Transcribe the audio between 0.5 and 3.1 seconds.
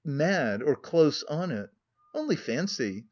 or close on it. Only fancy!